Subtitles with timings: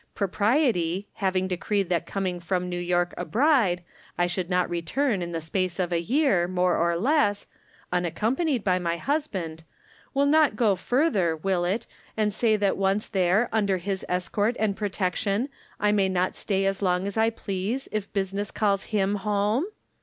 [0.15, 3.83] Propriety, having decreed that coming from New York a bride,
[4.17, 7.45] I should not return in the space of a year, more or less,
[7.93, 9.61] unaccompanied by my husband,
[10.15, 11.85] will not go further, will it,
[12.17, 16.81] and say that once there under his' escort and protection, I may not stay as
[16.81, 19.65] long as I please, if business calls him home